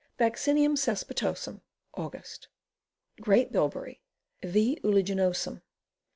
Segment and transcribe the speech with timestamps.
[0.17, 1.61] Vaccinium caespitosum.
[1.95, 2.47] Aug.
[3.21, 4.01] Great Bilberry.
[4.41, 4.79] V.
[4.83, 5.61] uliginosum.